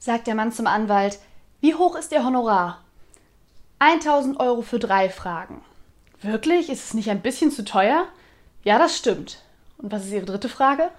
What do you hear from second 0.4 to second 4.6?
zum Anwalt, wie hoch ist Ihr Honorar? 1000